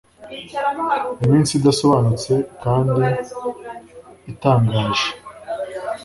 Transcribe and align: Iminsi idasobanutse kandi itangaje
Iminsi 1.25 1.51
idasobanutse 1.55 2.33
kandi 2.63 3.03
itangaje 4.31 5.07